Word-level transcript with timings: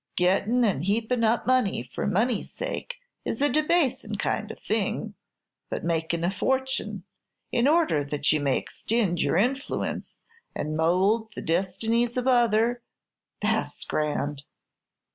Gettin' 0.15 0.63
and 0.65 0.83
heapin' 0.85 1.23
up 1.23 1.45
money 1.45 1.83
for 1.93 2.07
money's 2.07 2.51
sake 2.51 2.95
is 3.23 3.39
a 3.39 3.49
debasin' 3.51 4.15
kind 4.17 4.49
of 4.49 4.57
thing; 4.57 5.13
but 5.69 5.83
makin' 5.83 6.23
a 6.23 6.31
fortune, 6.31 7.03
in 7.51 7.67
order 7.67 8.03
that 8.05 8.33
you 8.33 8.39
may 8.39 8.57
extind 8.57 9.21
your 9.21 9.37
influence, 9.37 10.17
and 10.55 10.75
mowld 10.75 11.35
the 11.35 11.43
distinies 11.43 12.17
of 12.17 12.27
others, 12.27 12.77
that's 13.43 13.85
grand." 13.85 14.41